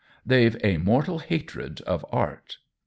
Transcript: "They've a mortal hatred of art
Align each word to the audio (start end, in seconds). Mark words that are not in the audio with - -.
"They've 0.25 0.57
a 0.63 0.77
mortal 0.77 1.19
hatred 1.19 1.79
of 1.81 2.03
art 2.11 2.57